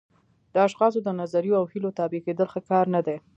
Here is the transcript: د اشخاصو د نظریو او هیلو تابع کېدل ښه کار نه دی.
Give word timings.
د 0.53 0.55
اشخاصو 0.67 0.99
د 1.03 1.09
نظریو 1.19 1.59
او 1.59 1.65
هیلو 1.71 1.95
تابع 1.97 2.21
کېدل 2.25 2.47
ښه 2.53 2.61
کار 2.69 2.85
نه 2.95 3.01
دی. 3.05 3.17